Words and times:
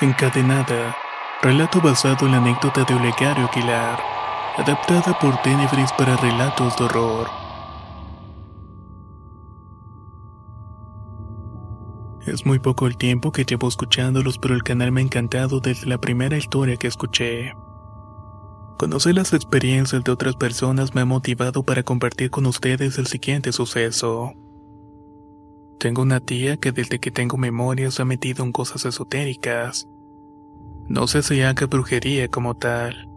Encadenada. 0.00 0.94
Relato 1.42 1.80
basado 1.80 2.26
en 2.26 2.30
la 2.30 2.38
anécdota 2.38 2.84
de 2.84 2.94
Olegario 2.94 3.48
Aguilar. 3.52 3.98
Adaptada 4.56 5.18
por 5.18 5.42
Tenebris 5.42 5.90
para 5.98 6.16
relatos 6.16 6.76
de 6.76 6.84
horror. 6.84 7.26
Es 12.28 12.46
muy 12.46 12.60
poco 12.60 12.86
el 12.86 12.96
tiempo 12.96 13.32
que 13.32 13.44
llevo 13.44 13.66
escuchándolos, 13.66 14.38
pero 14.38 14.54
el 14.54 14.62
canal 14.62 14.92
me 14.92 15.00
ha 15.00 15.04
encantado 15.04 15.58
desde 15.58 15.88
la 15.88 15.98
primera 15.98 16.36
historia 16.36 16.76
que 16.76 16.86
escuché. 16.86 17.54
Conocer 18.78 19.16
las 19.16 19.32
experiencias 19.32 20.04
de 20.04 20.12
otras 20.12 20.36
personas 20.36 20.94
me 20.94 21.00
ha 21.00 21.06
motivado 21.06 21.64
para 21.64 21.82
compartir 21.82 22.30
con 22.30 22.46
ustedes 22.46 22.98
el 22.98 23.08
siguiente 23.08 23.50
suceso. 23.50 24.32
Tengo 25.78 26.02
una 26.02 26.18
tía 26.18 26.56
que 26.56 26.72
desde 26.72 26.98
que 26.98 27.12
tengo 27.12 27.36
memoria 27.36 27.92
se 27.92 28.02
ha 28.02 28.04
metido 28.04 28.44
en 28.44 28.50
cosas 28.50 28.84
esotéricas. 28.84 29.86
No 30.88 31.06
sé 31.06 31.22
si 31.22 31.42
haga 31.42 31.66
brujería 31.66 32.28
como 32.28 32.54
tal. 32.56 33.08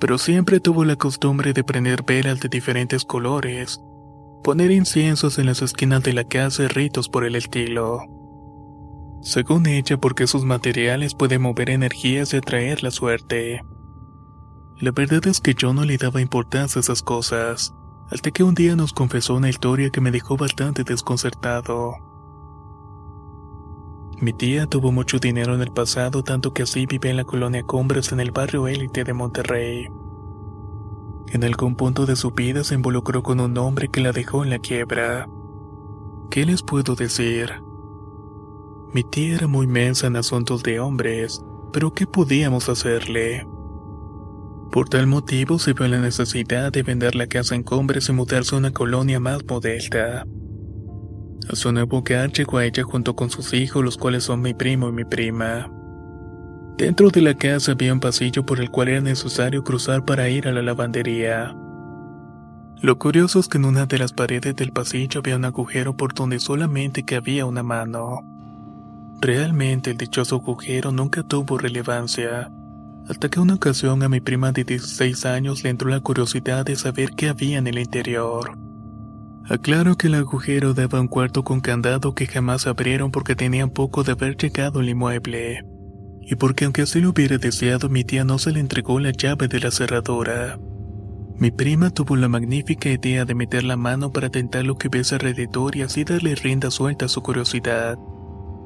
Pero 0.00 0.18
siempre 0.18 0.60
tuvo 0.60 0.84
la 0.84 0.96
costumbre 0.96 1.52
de 1.52 1.64
prender 1.64 2.04
velas 2.04 2.40
de 2.40 2.48
diferentes 2.48 3.04
colores, 3.04 3.80
poner 4.44 4.70
inciensos 4.70 5.38
en 5.38 5.46
las 5.46 5.62
esquinas 5.62 6.02
de 6.04 6.12
la 6.12 6.24
casa 6.24 6.62
y 6.62 6.68
ritos 6.68 7.08
por 7.08 7.24
el 7.24 7.34
estilo. 7.34 8.00
Según 9.20 9.66
ella, 9.66 9.98
porque 9.98 10.28
sus 10.28 10.44
materiales 10.44 11.14
pueden 11.14 11.42
mover 11.42 11.70
energías 11.70 12.32
y 12.32 12.36
atraer 12.36 12.84
la 12.84 12.92
suerte. 12.92 13.62
La 14.80 14.92
verdad 14.92 15.26
es 15.26 15.40
que 15.40 15.54
yo 15.54 15.74
no 15.74 15.84
le 15.84 15.98
daba 15.98 16.20
importancia 16.20 16.78
a 16.78 16.82
esas 16.82 17.02
cosas 17.02 17.74
hasta 18.10 18.30
que 18.30 18.42
un 18.42 18.54
día 18.54 18.76
nos 18.76 18.92
confesó 18.92 19.34
una 19.34 19.50
historia 19.50 19.90
que 19.90 20.00
me 20.00 20.10
dejó 20.10 20.36
bastante 20.36 20.84
desconcertado. 20.84 21.94
Mi 24.20 24.32
tía 24.32 24.66
tuvo 24.66 24.90
mucho 24.90 25.20
dinero 25.20 25.54
en 25.54 25.60
el 25.60 25.70
pasado, 25.70 26.24
tanto 26.24 26.52
que 26.52 26.64
así 26.64 26.86
vive 26.86 27.08
en 27.08 27.16
la 27.16 27.24
colonia 27.24 27.62
Cumbres 27.62 28.10
en 28.10 28.18
el 28.18 28.32
barrio 28.32 28.66
élite 28.66 29.04
de 29.04 29.12
Monterrey. 29.12 29.86
En 31.28 31.44
algún 31.44 31.76
punto 31.76 32.04
de 32.04 32.16
su 32.16 32.32
vida 32.32 32.64
se 32.64 32.74
involucró 32.74 33.22
con 33.22 33.38
un 33.38 33.56
hombre 33.58 33.88
que 33.88 34.00
la 34.00 34.10
dejó 34.10 34.42
en 34.42 34.50
la 34.50 34.58
quiebra. 34.58 35.28
¿Qué 36.30 36.44
les 36.44 36.62
puedo 36.62 36.96
decir? 36.96 37.62
Mi 38.92 39.04
tía 39.04 39.36
era 39.36 39.46
muy 39.46 39.68
mensa 39.68 40.08
en 40.08 40.16
asuntos 40.16 40.64
de 40.64 40.80
hombres, 40.80 41.44
pero 41.72 41.92
¿qué 41.92 42.06
podíamos 42.06 42.68
hacerle? 42.68 43.46
Por 44.72 44.88
tal 44.88 45.06
motivo 45.06 45.60
se 45.60 45.74
vio 45.74 45.86
la 45.86 46.00
necesidad 46.00 46.72
de 46.72 46.82
vender 46.82 47.14
la 47.14 47.28
casa 47.28 47.54
en 47.54 47.62
Cumbres 47.62 48.08
y 48.08 48.12
mudarse 48.12 48.56
a 48.56 48.58
una 48.58 48.72
colonia 48.72 49.20
más 49.20 49.44
modesta. 49.48 50.24
A 51.50 51.56
su 51.56 51.72
nuevo 51.72 51.98
hogar 51.98 52.32
llegó 52.32 52.58
a 52.58 52.64
ella 52.64 52.82
junto 52.82 53.14
con 53.14 53.30
sus 53.30 53.54
hijos, 53.54 53.84
los 53.84 53.96
cuales 53.96 54.24
son 54.24 54.40
mi 54.40 54.54
primo 54.54 54.88
y 54.88 54.92
mi 54.92 55.04
prima. 55.04 55.70
Dentro 56.76 57.10
de 57.10 57.22
la 57.22 57.34
casa 57.34 57.72
había 57.72 57.92
un 57.92 58.00
pasillo 58.00 58.44
por 58.44 58.60
el 58.60 58.70
cual 58.70 58.88
era 58.88 59.00
necesario 59.00 59.64
cruzar 59.64 60.04
para 60.04 60.28
ir 60.28 60.48
a 60.48 60.52
la 60.52 60.62
lavandería. 60.62 61.54
Lo 62.80 62.98
curioso 62.98 63.40
es 63.40 63.48
que 63.48 63.58
en 63.58 63.64
una 63.64 63.86
de 63.86 63.98
las 63.98 64.12
paredes 64.12 64.54
del 64.54 64.72
pasillo 64.72 65.20
había 65.20 65.36
un 65.36 65.44
agujero 65.44 65.96
por 65.96 66.14
donde 66.14 66.38
solamente 66.38 67.04
cabía 67.04 67.46
una 67.46 67.62
mano. 67.62 68.20
Realmente 69.20 69.90
el 69.90 69.96
dichoso 69.96 70.36
agujero 70.36 70.92
nunca 70.92 71.22
tuvo 71.22 71.58
relevancia 71.58 72.50
hasta 73.08 73.28
que 73.28 73.40
una 73.40 73.54
ocasión 73.54 74.02
a 74.02 74.08
mi 74.08 74.20
prima 74.20 74.52
de 74.52 74.64
16 74.64 75.24
años 75.24 75.64
le 75.64 75.70
entró 75.70 75.88
la 75.88 76.00
curiosidad 76.00 76.66
de 76.66 76.76
saber 76.76 77.12
qué 77.12 77.28
había 77.28 77.58
en 77.58 77.66
el 77.66 77.78
interior. 77.78 78.56
Aclaro 79.48 79.96
que 79.96 80.08
el 80.08 80.14
agujero 80.14 80.74
daba 80.74 81.00
un 81.00 81.08
cuarto 81.08 81.42
con 81.42 81.60
candado 81.60 82.14
que 82.14 82.26
jamás 82.26 82.66
abrieron 82.66 83.10
porque 83.10 83.34
tenían 83.34 83.70
poco 83.70 84.04
de 84.04 84.12
haber 84.12 84.36
llegado 84.36 84.80
al 84.80 84.88
inmueble. 84.88 85.64
Y 86.20 86.34
porque 86.34 86.66
aunque 86.66 86.82
así 86.82 87.00
lo 87.00 87.10
hubiera 87.10 87.38
deseado, 87.38 87.88
mi 87.88 88.04
tía 88.04 88.24
no 88.24 88.38
se 88.38 88.52
le 88.52 88.60
entregó 88.60 89.00
la 89.00 89.10
llave 89.10 89.48
de 89.48 89.60
la 89.60 89.70
cerradura. 89.70 90.58
Mi 91.36 91.50
prima 91.50 91.90
tuvo 91.90 92.16
la 92.16 92.28
magnífica 92.28 92.90
idea 92.90 93.24
de 93.24 93.34
meter 93.34 93.64
la 93.64 93.76
mano 93.76 94.12
para 94.12 94.28
tentar 94.28 94.64
lo 94.64 94.76
que 94.76 94.88
ves 94.88 95.12
alrededor 95.12 95.76
y 95.76 95.82
así 95.82 96.04
darle 96.04 96.34
rienda 96.34 96.70
suelta 96.70 97.06
a 97.06 97.08
su 97.08 97.22
curiosidad. 97.22 97.96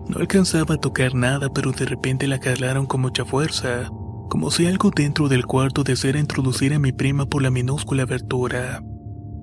No 0.09 0.19
alcanzaba 0.19 0.75
a 0.75 0.81
tocar 0.81 1.15
nada, 1.15 1.48
pero 1.53 1.71
de 1.71 1.84
repente 1.84 2.26
la 2.26 2.41
jalaron 2.41 2.87
con 2.87 3.03
mucha 3.03 3.25
fuerza 3.25 3.88
como 4.32 4.50
si 4.50 4.66
algo 4.66 4.91
dentro 4.91 5.28
del 5.28 5.44
cuarto 5.44 5.84
deseara 5.84 6.19
introducir 6.19 6.72
a 6.72 6.78
mi 6.78 6.91
prima 6.91 7.26
por 7.26 7.42
la 7.42 7.50
minúscula 7.50 8.04
abertura. 8.04 8.82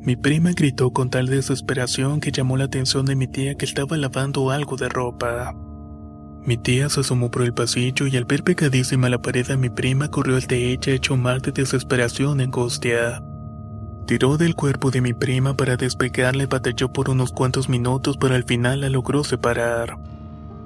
Mi 0.02 0.16
prima 0.16 0.52
gritó 0.54 0.92
con 0.92 1.10
tal 1.10 1.28
desesperación 1.28 2.22
que 2.22 2.32
llamó 2.32 2.56
la 2.56 2.66
atención 2.66 3.06
de 3.06 3.16
mi 3.16 3.28
tía 3.28 3.56
que 3.56 3.66
estaba 3.66 3.98
lavando 3.98 4.50
algo 4.50 4.78
de 4.78 4.88
ropa. 4.88 5.54
Mi 6.46 6.58
tía 6.58 6.88
se 6.88 7.02
asomó 7.02 7.30
por 7.30 7.42
el 7.42 7.54
pasillo 7.54 8.08
y 8.08 8.16
al 8.16 8.24
ver 8.24 8.44
pecadísima 8.44 9.10
la 9.10 9.22
pared 9.22 9.46
de 9.46 9.58
mi 9.58 9.70
prima 9.70 10.10
corrió 10.10 10.38
al 10.38 10.48
de 10.48 10.72
ella 10.72 10.94
hecho 10.94 11.18
mal 11.18 11.42
de 11.42 11.52
desesperación 11.52 12.40
y 12.40 12.44
angustia. 12.44 13.22
Tiró 14.08 14.38
del 14.38 14.56
cuerpo 14.56 14.90
de 14.90 15.02
mi 15.02 15.14
prima 15.14 15.56
para 15.56 15.76
despegarla 15.76 16.44
y 16.44 16.48
batalló 16.48 16.94
por 16.94 17.10
unos 17.10 17.32
cuantos 17.34 17.68
minutos 17.68 18.18
pero 18.18 18.36
al 18.36 18.46
final 18.46 18.82
la 18.82 18.90
logró 18.90 19.26
separar. 19.26 19.98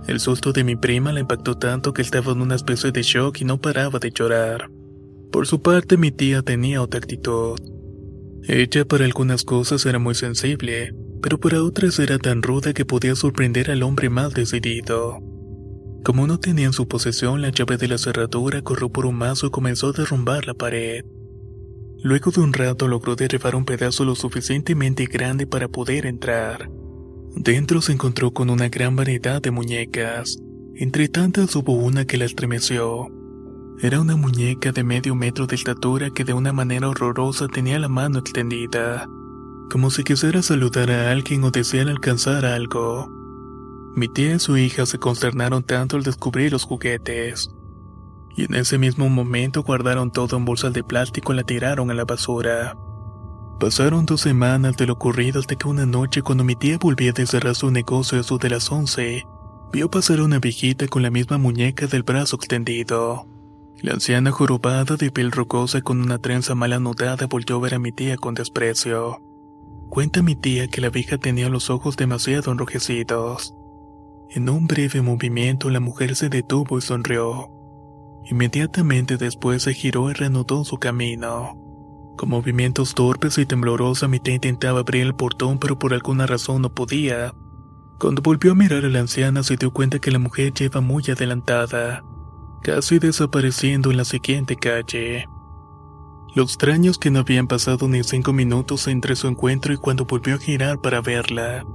El 0.08 0.20
susto 0.20 0.54
de 0.54 0.64
mi 0.64 0.76
prima 0.76 1.12
la 1.12 1.22
impactó 1.22 1.56
tanto 1.56 1.92
que 1.92 2.04
estaba 2.04 2.34
en 2.34 2.42
una 2.42 2.56
especie 2.56 2.92
de 2.92 3.02
shock 3.02 3.42
y 3.42 3.46
no 3.46 3.58
paraba 3.58 3.98
de 3.98 4.12
llorar. 4.12 4.70
Por 5.32 5.48
su 5.48 5.62
parte, 5.62 5.98
mi 5.98 6.12
tía 6.12 6.44
tenía 6.44 6.82
otra 6.82 7.00
actitud. 7.00 7.73
Ella 8.46 8.86
para 8.86 9.06
algunas 9.06 9.44
cosas 9.44 9.86
era 9.86 10.00
muy 10.00 10.16
sensible, 10.16 10.94
pero 11.22 11.40
para 11.40 11.64
otras 11.64 11.98
era 12.00 12.20
tan 12.20 12.42
ruda 12.44 12.74
que 12.74 12.86
podía 12.86 13.16
sorprender 13.16 13.72
al 13.72 13.84
hombre 13.84 14.10
más 14.10 14.34
decidido. 14.34 15.20
Como 16.04 16.28
no 16.28 16.38
tenía 16.38 16.66
en 16.66 16.74
su 16.74 16.86
posesión 16.86 17.42
la 17.42 17.50
llave 17.50 17.78
de 17.78 17.88
la 17.88 17.98
cerradura, 17.98 18.62
corrió 18.62 18.90
por 18.90 19.06
un 19.06 19.16
mazo 19.16 19.48
y 19.48 19.52
comenzó 19.52 19.88
a 19.88 19.94
derrumbar 19.94 20.46
la 20.46 20.54
pared. 20.54 21.06
Luego 22.04 22.32
de 22.32 22.42
un 22.42 22.52
rato 22.52 22.90
logró 22.90 23.16
derribar 23.16 23.56
un 23.56 23.64
pedazo 23.64 24.04
lo 24.04 24.16
suficientemente 24.16 25.06
grande 25.06 25.48
para 25.48 25.70
poder 25.70 26.06
entrar. 26.06 26.70
Dentro 27.38 27.82
se 27.82 27.94
encontró 27.94 28.32
con 28.32 28.50
una 28.50 28.68
gran 28.68 28.98
variedad 28.98 29.42
de 29.42 29.52
muñecas. 29.52 30.38
Entre 30.76 31.08
tantas 31.08 31.56
hubo 31.56 31.72
una 31.72 32.04
que 32.04 32.18
la 32.18 32.26
estremeció. 32.26 33.08
Era 33.80 34.00
una 34.00 34.16
muñeca 34.16 34.72
de 34.72 34.84
medio 34.84 35.16
metro 35.16 35.48
de 35.48 35.56
estatura 35.56 36.12
que 36.12 36.24
de 36.24 36.34
una 36.34 36.54
manera 36.54 36.88
horrorosa 36.90 37.48
tenía 37.48 37.80
la 37.80 37.90
mano 37.90 38.20
extendida, 38.20 39.10
como 39.70 39.90
si 39.90 40.04
quisiera 40.04 40.42
saludar 40.42 40.92
a 40.92 41.12
alguien 41.12 41.44
o 41.44 41.52
deseara 41.52 41.92
alcanzar 41.92 42.46
algo. 42.46 43.10
Mi 43.96 44.08
tía 44.08 44.36
y 44.36 44.40
su 44.40 44.58
hija 44.58 44.86
se 44.86 45.00
consternaron 45.00 45.64
tanto 45.64 45.98
al 45.98 46.04
descubrir 46.04 46.52
los 46.52 46.64
juguetes. 46.64 47.50
Y 48.36 48.46
en 48.46 48.56
ese 48.56 48.78
mismo 48.78 49.10
momento 49.10 49.64
guardaron 49.64 50.12
todo 50.12 50.38
en 50.38 50.46
bolsas 50.46 50.74
de 50.74 50.84
plástico 50.84 51.34
y 51.34 51.36
la 51.36 51.44
tiraron 51.44 51.92
a 51.92 51.94
la 51.94 52.06
basura. 52.06 52.78
Pasaron 53.60 54.06
dos 54.06 54.22
semanas 54.22 54.78
de 54.78 54.88
lo 54.88 54.94
ocurrido 54.94 55.40
hasta 55.40 55.56
que 55.56 55.68
una 55.68 55.86
noche 55.86 56.22
cuando 56.22 56.44
mi 56.44 56.56
tía 56.56 56.78
volvía 56.78 57.12
de 57.12 57.26
cerrar 57.26 57.56
su 57.56 57.70
negocio 57.70 58.18
a 58.18 58.22
eso 58.22 58.38
de 58.38 58.50
las 58.50 58.72
once, 58.72 59.26
vio 59.72 59.90
pasar 59.90 60.20
a 60.20 60.24
una 60.24 60.40
viejita 60.40 60.88
con 60.88 61.02
la 61.02 61.12
misma 61.12 61.38
muñeca 61.38 61.88
del 61.88 62.04
brazo 62.04 62.36
extendido. 62.36 63.33
La 63.82 63.94
anciana 63.94 64.32
jorobada 64.32 64.96
de 64.96 65.12
piel 65.12 65.32
rocosa 65.32 65.82
con 65.82 66.02
una 66.02 66.18
trenza 66.18 66.56
mal 66.56 66.74
anudada 66.74 67.28
volvió 67.28 67.58
a 67.58 67.60
ver 67.60 67.76
a 67.76 67.80
mi 67.80 67.92
tía 67.92 68.18
con 68.18 68.34
desprecio. 68.34 69.22
Cuenta 69.90 70.22
mi 70.22 70.36
tía 70.36 70.68
que 70.68 70.82
la 70.82 70.90
vieja 70.90 71.18
tenía 71.18 71.50
los 71.50 71.70
ojos 71.70 71.98
demasiado 71.98 72.52
enrojecidos. 72.52 73.56
En 74.30 74.50
un 74.50 74.68
breve 74.68 75.02
movimiento 75.02 75.70
la 75.70 75.80
mujer 75.80 76.16
se 76.16 76.30
detuvo 76.30 76.78
y 76.78 76.82
sonrió. 76.82 77.50
Inmediatamente 78.26 79.18
después 79.18 79.64
se 79.64 79.74
giró 79.74 80.10
y 80.10 80.14
reanudó 80.14 80.64
su 80.64 80.78
camino. 80.78 81.60
Con 82.16 82.30
movimientos 82.30 82.94
torpes 82.94 83.38
y 83.38 83.46
temblorosa, 83.46 84.08
mi 84.08 84.20
tía 84.20 84.36
intentaba 84.36 84.80
abrir 84.80 85.04
el 85.04 85.16
portón, 85.16 85.60
pero 85.60 85.78
por 85.78 85.94
alguna 85.94 86.26
razón 86.26 86.62
no 86.62 86.74
podía. 86.74 87.34
Cuando 88.00 88.22
volvió 88.22 88.54
a 88.54 88.56
mirar 88.56 88.86
a 88.86 88.90
la 88.90 89.00
anciana, 89.00 89.44
se 89.44 89.58
dio 89.58 89.72
cuenta 89.72 90.00
que 90.00 90.12
la 90.12 90.20
mujer 90.20 90.54
lleva 90.54 90.80
muy 90.82 91.04
adelantada, 91.10 92.04
casi 92.64 92.98
desapareciendo 92.98 93.92
en 93.92 93.98
la 93.98 94.06
siguiente 94.06 94.56
calle. 94.56 95.28
Lo 96.34 96.44
extraño 96.44 96.90
es 96.90 96.98
que 96.98 97.12
no 97.12 97.20
habían 97.20 97.46
pasado 97.46 97.88
ni 97.88 98.04
cinco 98.04 98.34
minutos 98.34 98.88
entre 98.88 99.16
su 99.16 99.28
encuentro 99.28 99.74
y 99.74 99.78
cuando 99.78 100.06
volvió 100.06 100.36
a 100.36 100.40
girar 100.40 100.80
para 100.80 101.02
verla. 101.02 101.66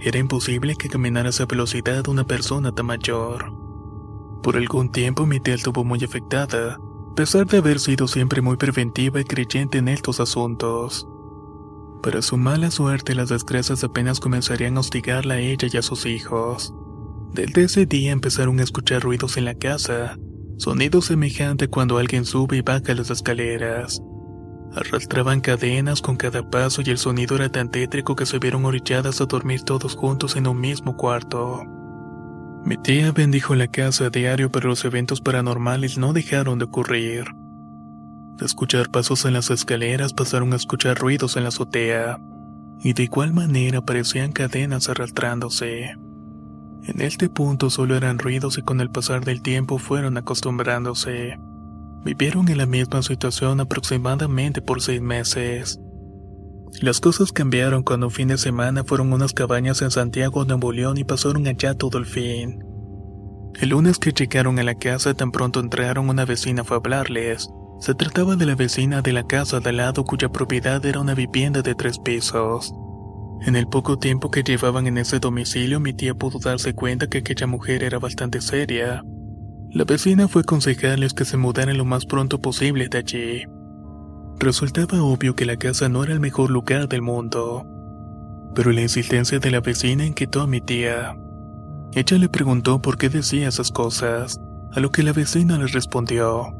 Era 0.00 0.18
imposible 0.18 0.74
que 0.74 0.88
caminara 0.88 1.28
a 1.28 1.30
esa 1.30 1.44
velocidad 1.44 2.08
una 2.08 2.24
persona 2.24 2.72
tan 2.72 2.86
mayor. 2.86 3.52
Por 4.42 4.56
algún 4.56 4.90
tiempo 4.90 5.26
mi 5.26 5.38
tía 5.38 5.54
estuvo 5.54 5.84
muy 5.84 6.02
afectada, 6.02 6.76
a 6.76 7.14
pesar 7.14 7.46
de 7.46 7.58
haber 7.58 7.78
sido 7.78 8.08
siempre 8.08 8.40
muy 8.40 8.56
preventiva 8.56 9.20
y 9.20 9.24
creyente 9.24 9.78
en 9.78 9.88
estos 9.88 10.18
asuntos. 10.18 11.06
Para 12.02 12.22
su 12.22 12.38
mala 12.38 12.70
suerte, 12.70 13.14
las 13.14 13.28
desgracias 13.28 13.84
apenas 13.84 14.18
comenzarían 14.18 14.78
a 14.78 14.80
hostigarla 14.80 15.34
a 15.34 15.40
ella 15.40 15.68
y 15.70 15.76
a 15.76 15.82
sus 15.82 16.06
hijos. 16.06 16.74
Desde 17.32 17.62
ese 17.62 17.86
día 17.86 18.10
empezaron 18.10 18.58
a 18.58 18.64
escuchar 18.64 19.02
ruidos 19.02 19.36
en 19.36 19.44
la 19.44 19.54
casa, 19.54 20.18
sonidos 20.56 21.06
semejantes 21.06 21.68
cuando 21.68 21.98
alguien 21.98 22.24
sube 22.24 22.56
y 22.56 22.60
baja 22.60 22.92
las 22.94 23.10
escaleras. 23.10 24.02
Arrastraban 24.74 25.40
cadenas 25.40 26.02
con 26.02 26.16
cada 26.16 26.48
paso 26.48 26.82
y 26.84 26.90
el 26.90 26.98
sonido 26.98 27.36
era 27.36 27.48
tan 27.48 27.70
tétrico 27.70 28.16
que 28.16 28.26
se 28.26 28.38
vieron 28.38 28.64
orilladas 28.64 29.20
a 29.20 29.26
dormir 29.26 29.62
todos 29.62 29.94
juntos 29.94 30.34
en 30.34 30.48
un 30.48 30.60
mismo 30.60 30.96
cuarto. 30.96 31.62
Mi 32.64 32.76
tía 32.76 33.12
bendijo 33.12 33.54
la 33.54 33.68
casa 33.68 34.06
a 34.06 34.10
diario, 34.10 34.50
pero 34.50 34.68
los 34.68 34.84
eventos 34.84 35.20
paranormales 35.20 35.98
no 35.98 36.12
dejaron 36.12 36.58
de 36.58 36.64
ocurrir. 36.64 37.24
De 38.36 38.44
escuchar 38.44 38.90
pasos 38.90 39.24
en 39.24 39.34
las 39.34 39.50
escaleras 39.50 40.12
pasaron 40.12 40.52
a 40.52 40.56
escuchar 40.56 40.98
ruidos 40.98 41.36
en 41.36 41.44
la 41.44 41.50
azotea, 41.50 42.18
y 42.82 42.92
de 42.92 43.04
igual 43.04 43.32
manera 43.32 43.80
parecían 43.82 44.32
cadenas 44.32 44.88
arrastrándose. 44.88 45.96
En 46.86 47.00
este 47.00 47.28
punto 47.28 47.70
solo 47.70 47.96
eran 47.96 48.18
ruidos 48.18 48.58
y 48.58 48.62
con 48.62 48.80
el 48.80 48.90
pasar 48.90 49.24
del 49.24 49.42
tiempo 49.42 49.78
fueron 49.78 50.16
acostumbrándose. 50.16 51.38
Vivieron 52.04 52.48
en 52.48 52.58
la 52.58 52.66
misma 52.66 53.02
situación 53.02 53.60
aproximadamente 53.60 54.62
por 54.62 54.80
seis 54.80 55.02
meses. 55.02 55.78
Las 56.80 57.00
cosas 57.00 57.32
cambiaron 57.32 57.82
cuando 57.82 58.06
un 58.06 58.12
fin 58.12 58.28
de 58.28 58.38
semana 58.38 58.84
fueron 58.84 59.12
unas 59.12 59.34
cabañas 59.34 59.82
en 59.82 59.90
Santiago, 59.90 60.44
Nuevo 60.44 60.72
León 60.72 60.96
y 60.96 61.04
pasaron 61.04 61.46
allá 61.46 61.74
todo 61.74 61.98
el 61.98 62.06
fin. 62.06 62.64
El 63.60 63.70
lunes 63.70 63.98
que 63.98 64.12
llegaron 64.12 64.58
a 64.58 64.62
la 64.62 64.76
casa 64.76 65.12
tan 65.12 65.32
pronto 65.32 65.60
entraron 65.60 66.08
una 66.08 66.24
vecina 66.24 66.64
fue 66.64 66.76
a 66.76 66.80
hablarles. 66.80 67.50
Se 67.80 67.94
trataba 67.94 68.36
de 68.36 68.46
la 68.46 68.54
vecina 68.54 69.02
de 69.02 69.12
la 69.12 69.26
casa 69.26 69.60
de 69.60 69.68
al 69.70 69.78
lado 69.78 70.04
cuya 70.04 70.30
propiedad 70.30 70.84
era 70.86 71.00
una 71.00 71.14
vivienda 71.14 71.60
de 71.60 71.74
tres 71.74 71.98
pisos. 71.98 72.72
En 73.46 73.56
el 73.56 73.66
poco 73.66 73.98
tiempo 73.98 74.30
que 74.30 74.42
llevaban 74.42 74.86
en 74.86 74.98
ese 74.98 75.18
domicilio 75.18 75.80
mi 75.80 75.94
tía 75.94 76.14
pudo 76.14 76.38
darse 76.38 76.74
cuenta 76.74 77.08
que 77.08 77.18
aquella 77.18 77.46
mujer 77.46 77.82
era 77.82 77.98
bastante 77.98 78.40
seria. 78.40 79.02
La 79.70 79.84
vecina 79.84 80.28
fue 80.28 80.42
aconsejarles 80.42 81.14
que 81.14 81.24
se 81.24 81.36
mudaran 81.36 81.78
lo 81.78 81.84
más 81.84 82.04
pronto 82.04 82.40
posible 82.40 82.88
de 82.88 82.98
allí. 82.98 83.44
Resultaba 84.38 85.02
obvio 85.02 85.34
que 85.34 85.46
la 85.46 85.56
casa 85.56 85.88
no 85.88 86.04
era 86.04 86.12
el 86.12 86.20
mejor 86.20 86.50
lugar 86.50 86.88
del 86.88 87.02
mundo. 87.02 87.66
Pero 88.54 88.72
la 88.72 88.82
insistencia 88.82 89.38
de 89.38 89.50
la 89.50 89.60
vecina 89.60 90.04
inquietó 90.04 90.42
a 90.42 90.46
mi 90.46 90.60
tía. 90.60 91.16
Ella 91.92 92.18
le 92.18 92.28
preguntó 92.28 92.82
por 92.82 92.98
qué 92.98 93.08
decía 93.08 93.48
esas 93.48 93.70
cosas, 93.70 94.38
a 94.72 94.80
lo 94.80 94.90
que 94.90 95.02
la 95.02 95.12
vecina 95.12 95.56
le 95.56 95.66
respondió. 95.66 96.54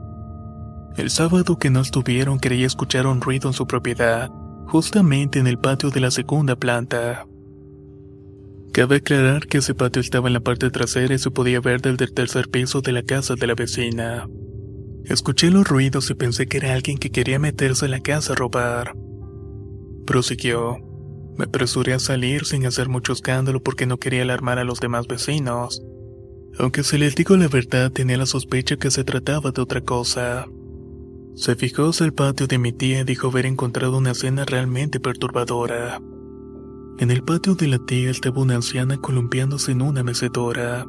El 0.97 1.11
sábado 1.11 1.59
que 1.59 1.71
no 1.71 1.81
estuvieron 1.81 2.39
quería 2.39 2.67
escuchar 2.67 3.07
un 3.07 3.21
ruido 3.21 3.49
en 3.49 3.55
su 3.55 3.67
propiedad, 3.67 4.31
justamente 4.71 5.41
en 5.41 5.49
el 5.49 5.59
patio 5.59 5.91
de 5.91 5.99
la 5.99 6.13
segunda 6.13 6.55
planta. 6.55 7.27
Cabe 8.73 8.97
aclarar 8.97 9.49
que 9.49 9.59
ese 9.59 9.75
patio 9.75 10.01
estaba 10.01 10.29
en 10.29 10.35
la 10.35 10.41
parte 10.41 10.71
trasera 10.71 11.13
y 11.13 11.19
se 11.19 11.33
podía 11.33 11.61
ver 11.61 11.83
desde 11.83 12.05
el 12.05 12.15
tercer 12.15 12.49
piso 12.49 12.81
de 12.81 12.93
la 12.93 13.03
casa 13.03 13.35
de 13.35 13.49
la 13.49 13.57
vecina. 13.57 14.29
Escuché 15.07 15.51
los 15.51 15.67
ruidos 15.67 16.09
y 16.11 16.15
pensé 16.15 16.47
que 16.47 16.59
era 16.59 16.73
alguien 16.73 16.99
que 16.99 17.11
quería 17.11 17.41
meterse 17.41 17.87
en 17.87 17.91
la 17.91 18.01
casa 18.01 18.33
a 18.33 18.37
robar. 18.37 18.95
Prosiguió. 20.07 20.79
Me 21.37 21.47
apresuré 21.47 21.95
a 21.95 21.99
salir 21.99 22.45
sin 22.45 22.65
hacer 22.65 22.89
mucho 22.89 23.13
escándalo 23.13 23.61
porque 23.61 23.87
no 23.87 23.99
quería 23.99 24.23
alarmar 24.23 24.61
a 24.61 24.65
los 24.65 24.79
demás 24.79 25.09
vecinos. 25.09 25.83
Aunque 26.61 26.85
si 26.85 26.97
les 26.97 27.17
digo 27.17 27.37
la 27.37 27.49
verdad, 27.49 27.91
tenía 27.91 28.17
la 28.17 28.27
sospecha 28.27 28.77
que 28.77 28.93
se 28.93 29.03
trataba 29.03 29.51
de 29.51 29.63
otra 29.63 29.81
cosa. 29.81 30.47
Se 31.35 31.55
fijó 31.57 31.89
hacia 31.89 32.07
el 32.07 32.13
patio 32.13 32.47
de 32.47 32.59
mi 32.59 32.73
tía 32.73 33.01
y 33.01 33.05
dijo 33.05 33.29
haber 33.29 33.47
encontrado 33.47 33.99
una 33.99 34.11
escena 34.11 34.45
realmente 34.45 35.01
perturbadora. 35.01 36.01
En 36.99 37.11
el 37.11 37.23
patio 37.23 37.55
de 37.55 37.67
la 37.69 37.79
tía 37.79 38.11
estaba 38.11 38.43
una 38.43 38.57
anciana 38.57 38.99
columpiándose 38.99 39.73
en 39.73 39.81
una 39.81 40.03
mecedora. 40.03 40.87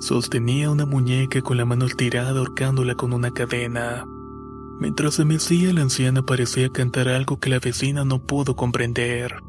Sostenía 0.00 0.70
una 0.70 0.86
muñeca 0.86 1.40
con 1.42 1.56
la 1.56 1.64
mano 1.64 1.86
estirada 1.86 2.38
ahorcándola 2.38 2.94
con 2.94 3.12
una 3.12 3.32
cadena. 3.32 4.06
Mientras 4.78 5.14
se 5.14 5.24
mecía, 5.24 5.72
la 5.72 5.82
anciana 5.82 6.22
parecía 6.22 6.68
cantar 6.68 7.08
algo 7.08 7.40
que 7.40 7.50
la 7.50 7.58
vecina 7.58 8.04
no 8.04 8.20
pudo 8.20 8.54
comprender. 8.54 9.42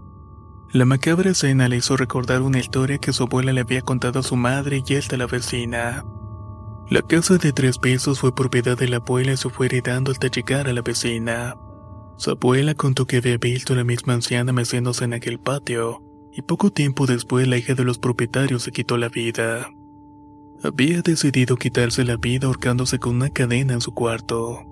La 0.72 0.86
macabra 0.86 1.32
escena 1.32 1.68
le 1.68 1.78
hizo 1.78 1.98
recordar 1.98 2.42
una 2.42 2.60
historia 2.60 2.98
que 2.98 3.14
su 3.14 3.24
abuela 3.24 3.54
le 3.54 3.62
había 3.62 3.82
contado 3.82 4.20
a 4.20 4.24
su 4.24 4.36
madre 4.36 4.82
y 4.86 4.94
esta 4.96 5.18
la 5.18 5.28
vecina. 5.28 6.04
La 6.90 7.04
casa 7.04 7.38
de 7.38 7.54
tres 7.54 7.78
pisos 7.78 8.20
fue 8.20 8.34
propiedad 8.34 8.76
de 8.76 8.88
la 8.88 8.98
abuela 8.98 9.34
y 9.34 9.38
se 9.38 9.50
fue 9.50 9.68
heredando 9.68 10.12
hasta 10.12 10.28
llegar 10.28 10.68
a 10.68 10.74
la 10.74 10.82
vecina. 10.82 11.56
Su 12.18 12.32
abuela 12.32 12.74
contó 12.74 13.06
que 13.06 13.18
había 13.18 13.38
visto 13.38 13.74
a 13.74 13.76
la 13.76 13.84
misma 13.84 14.14
anciana 14.14 14.54
meciéndose 14.54 15.06
en 15.06 15.14
aquel 15.14 15.40
patio, 15.40 16.04
y 16.34 16.42
poco 16.42 16.72
tiempo 16.72 17.06
después 17.06 17.48
la 17.48 17.58
hija 17.58 17.76
de 17.76 17.84
los 17.84 18.00
propietarios 18.00 18.64
se 18.64 18.72
quitó 18.72 18.98
la 18.98 19.08
vida. 19.08 19.70
Había 20.64 21.04
decidido 21.04 21.58
quitarse 21.58 22.04
la 22.06 22.18
vida 22.18 22.48
ahorcándose 22.48 22.98
con 22.98 23.18
una 23.18 23.30
cadena 23.30 23.74
en 23.74 23.82
su 23.82 23.94
cuarto. 23.94 24.66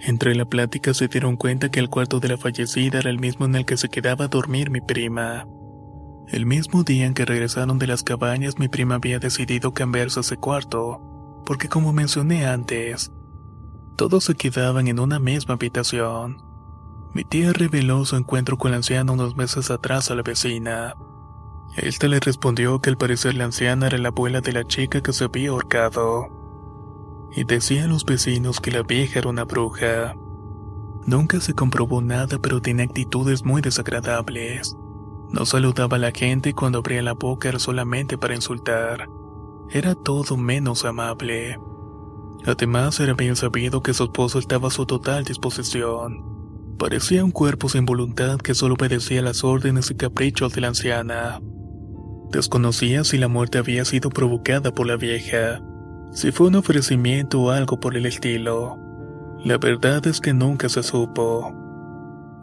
Entre 0.00 0.34
la 0.34 0.46
plática 0.46 0.94
se 0.94 1.08
dieron 1.08 1.36
cuenta 1.36 1.70
que 1.70 1.80
el 1.80 1.90
cuarto 1.90 2.18
de 2.18 2.28
la 2.28 2.38
fallecida 2.38 3.00
era 3.00 3.10
el 3.10 3.18
mismo 3.18 3.44
en 3.44 3.56
el 3.56 3.66
que 3.66 3.76
se 3.76 3.90
quedaba 3.90 4.24
a 4.24 4.28
dormir 4.28 4.70
mi 4.70 4.80
prima. 4.80 5.46
El 6.28 6.46
mismo 6.46 6.82
día 6.82 7.04
en 7.04 7.12
que 7.12 7.26
regresaron 7.26 7.78
de 7.78 7.88
las 7.88 8.02
cabañas 8.02 8.58
mi 8.58 8.68
prima 8.68 8.94
había 8.94 9.18
decidido 9.18 9.74
cambiarse 9.74 10.20
a 10.20 10.22
ese 10.22 10.38
cuarto, 10.38 11.15
porque 11.46 11.68
como 11.68 11.92
mencioné 11.92 12.44
antes, 12.44 13.12
todos 13.96 14.24
se 14.24 14.34
quedaban 14.34 14.88
en 14.88 14.98
una 14.98 15.18
misma 15.18 15.54
habitación. 15.54 16.42
Mi 17.14 17.24
tía 17.24 17.54
reveló 17.54 18.04
su 18.04 18.16
encuentro 18.16 18.58
con 18.58 18.72
la 18.72 18.78
anciana 18.78 19.12
unos 19.12 19.36
meses 19.36 19.70
atrás 19.70 20.10
a 20.10 20.14
la 20.14 20.22
vecina. 20.22 20.94
Esta 21.76 22.08
le 22.08 22.20
respondió 22.20 22.80
que 22.80 22.90
al 22.90 22.98
parecer 22.98 23.34
la 23.36 23.44
anciana 23.44 23.86
era 23.86 23.96
la 23.96 24.08
abuela 24.08 24.42
de 24.42 24.52
la 24.52 24.64
chica 24.64 25.00
que 25.00 25.12
se 25.14 25.24
había 25.24 25.50
ahorcado. 25.50 26.28
Y 27.34 27.44
decían 27.44 27.88
los 27.88 28.04
vecinos 28.04 28.60
que 28.60 28.70
la 28.70 28.82
vieja 28.82 29.20
era 29.20 29.30
una 29.30 29.44
bruja. 29.44 30.14
Nunca 31.06 31.40
se 31.40 31.54
comprobó 31.54 32.02
nada, 32.02 32.38
pero 32.38 32.60
tenía 32.60 32.84
actitudes 32.84 33.44
muy 33.44 33.62
desagradables. 33.62 34.76
No 35.30 35.46
saludaba 35.46 35.96
a 35.96 36.00
la 36.00 36.10
gente 36.10 36.50
y 36.50 36.54
cuando 36.54 36.78
abría 36.78 37.02
la 37.02 37.14
boca 37.14 37.48
era 37.48 37.58
solamente 37.58 38.18
para 38.18 38.34
insultar. 38.34 39.08
Era 39.70 39.94
todo 39.94 40.36
menos 40.36 40.84
amable. 40.84 41.58
Además, 42.44 43.00
era 43.00 43.14
bien 43.14 43.34
sabido 43.34 43.82
que 43.82 43.94
su 43.94 44.04
esposo 44.04 44.38
estaba 44.38 44.68
a 44.68 44.70
su 44.70 44.86
total 44.86 45.24
disposición. 45.24 46.24
Parecía 46.78 47.24
un 47.24 47.32
cuerpo 47.32 47.68
sin 47.68 47.86
voluntad 47.86 48.38
que 48.38 48.54
solo 48.54 48.74
obedecía 48.74 49.22
las 49.22 49.42
órdenes 49.42 49.90
y 49.90 49.94
caprichos 49.94 50.52
de 50.52 50.60
la 50.60 50.68
anciana. 50.68 51.40
Desconocía 52.30 53.02
si 53.02 53.18
la 53.18 53.28
muerte 53.28 53.58
había 53.58 53.84
sido 53.84 54.10
provocada 54.10 54.74
por 54.74 54.86
la 54.86 54.96
vieja, 54.96 55.62
si 56.12 56.32
fue 56.32 56.48
un 56.48 56.56
ofrecimiento 56.56 57.40
o 57.40 57.50
algo 57.50 57.80
por 57.80 57.96
el 57.96 58.06
estilo. 58.06 58.78
La 59.44 59.58
verdad 59.58 60.06
es 60.06 60.20
que 60.20 60.32
nunca 60.32 60.68
se 60.68 60.82
supo. 60.82 61.54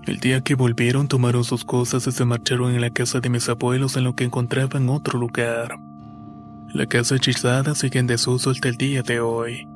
El 0.05 0.19
día 0.19 0.41
que 0.41 0.55
volvieron 0.55 1.07
tomaron 1.07 1.43
sus 1.43 1.63
cosas 1.63 2.07
y 2.07 2.11
se 2.11 2.25
marcharon 2.25 2.73
en 2.73 2.81
la 2.81 2.89
casa 2.89 3.19
de 3.19 3.29
mis 3.29 3.47
abuelos 3.47 3.95
en 3.95 4.03
lo 4.03 4.15
que 4.15 4.25
encontraban 4.25 4.89
otro 4.89 5.19
lugar. 5.19 5.77
La 6.73 6.87
casa 6.87 7.15
hechizada 7.15 7.75
sigue 7.75 7.99
en 7.99 8.07
desuso 8.07 8.49
hasta 8.49 8.67
el 8.67 8.77
día 8.77 9.03
de 9.03 9.19
hoy. 9.19 9.67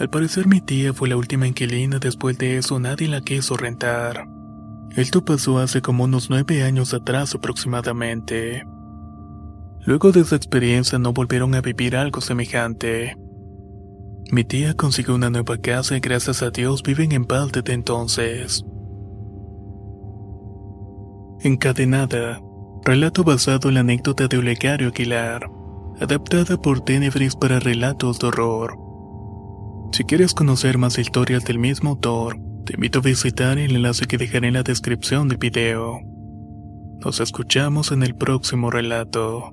Al 0.00 0.10
parecer 0.10 0.48
mi 0.48 0.60
tía 0.60 0.92
fue 0.92 1.08
la 1.08 1.16
última 1.16 1.46
inquilina, 1.46 2.00
después 2.00 2.38
de 2.38 2.56
eso 2.58 2.80
nadie 2.80 3.06
la 3.06 3.20
quiso 3.20 3.56
rentar. 3.56 4.26
Esto 4.96 5.24
pasó 5.24 5.60
hace 5.60 5.80
como 5.80 6.02
unos 6.02 6.28
nueve 6.28 6.64
años 6.64 6.92
atrás 6.92 7.36
aproximadamente. 7.36 8.64
Luego 9.86 10.10
de 10.10 10.20
esa 10.22 10.34
experiencia 10.34 10.98
no 10.98 11.12
volvieron 11.12 11.54
a 11.54 11.60
vivir 11.60 11.94
algo 11.94 12.20
semejante. 12.20 13.16
Mi 14.32 14.42
tía 14.42 14.74
consiguió 14.74 15.14
una 15.14 15.30
nueva 15.30 15.56
casa 15.58 15.96
y 15.96 16.00
gracias 16.00 16.42
a 16.42 16.50
Dios 16.50 16.82
viven 16.82 17.12
en 17.12 17.26
paz 17.26 17.52
desde 17.52 17.74
entonces. 17.74 18.64
Encadenada. 21.42 22.40
Relato 22.84 23.22
basado 23.22 23.68
en 23.68 23.74
la 23.74 23.80
anécdota 23.80 24.26
de 24.26 24.36
Olegario 24.36 24.88
Aguilar. 24.88 25.59
Adaptada 26.00 26.56
por 26.56 26.80
Tenebris 26.80 27.36
para 27.36 27.60
relatos 27.60 28.18
de 28.18 28.28
horror. 28.28 28.78
Si 29.92 30.04
quieres 30.04 30.32
conocer 30.32 30.78
más 30.78 30.98
historias 30.98 31.44
del 31.44 31.58
mismo 31.58 31.90
autor, 31.90 32.38
te 32.64 32.72
invito 32.74 33.00
a 33.00 33.02
visitar 33.02 33.58
el 33.58 33.76
enlace 33.76 34.06
que 34.06 34.16
dejaré 34.16 34.48
en 34.48 34.54
la 34.54 34.62
descripción 34.62 35.28
del 35.28 35.36
video. 35.36 36.00
Nos 37.04 37.20
escuchamos 37.20 37.92
en 37.92 38.02
el 38.02 38.14
próximo 38.14 38.70
relato. 38.70 39.52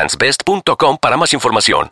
egglandsbest.com 0.01 0.97
para 0.99 1.17
más 1.17 1.33
información. 1.33 1.91